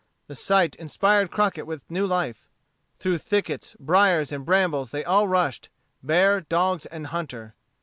[0.25, 2.49] The sight inspired Crockett with new life.
[2.97, 5.69] Through thickets, briers, and brambles they all rushed
[6.01, 7.53] bear, dogs, and hunter.